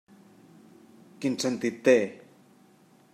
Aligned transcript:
Quin 1.25 1.37
sentit 1.45 1.79
té? 1.89 1.97